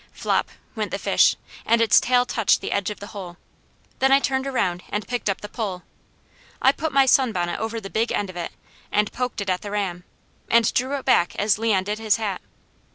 Flop! 0.13 0.49
went 0.75 0.89
the 0.89 0.97
fish, 0.97 1.35
and 1.63 1.79
its 1.79 1.99
tail 1.99 2.25
touched 2.25 2.59
the 2.59 2.71
edge 2.71 2.89
of 2.89 2.99
the 2.99 3.05
hole. 3.13 3.37
Then 3.99 4.11
I 4.11 4.19
turned 4.19 4.47
around 4.47 4.81
and 4.89 5.07
picked 5.07 5.29
up 5.29 5.41
the 5.41 5.47
pole. 5.47 5.83
I 6.59 6.71
put 6.71 6.91
my 6.91 7.05
sunbonnet 7.05 7.59
over 7.59 7.79
the 7.79 7.91
big 7.91 8.11
end 8.11 8.31
of 8.31 8.35
it, 8.35 8.51
and 8.91 9.11
poked 9.13 9.41
it 9.41 9.49
at 9.51 9.61
the 9.61 9.69
ram, 9.69 10.03
and 10.49 10.73
drew 10.73 10.95
it 10.97 11.05
back 11.05 11.35
as 11.35 11.59
Leon 11.59 11.83
did 11.83 11.99
his 11.99 12.15
hat. 12.15 12.41